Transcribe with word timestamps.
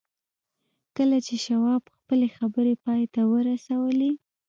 کله 0.95 1.17
چې 1.25 1.35
شواب 1.45 1.83
خپلې 1.95 2.27
خبرې 2.37 2.73
پای 2.83 3.01
ته 3.13 3.21
ورسولې 3.31 4.11